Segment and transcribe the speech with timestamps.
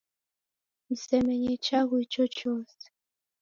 [0.89, 2.85] Msemenye chaghu ichochose